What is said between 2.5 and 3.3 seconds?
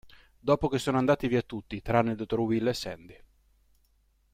e Sandy.